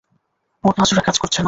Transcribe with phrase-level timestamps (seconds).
[0.63, 1.39] আমার পা জোড়া কাজ করছে না।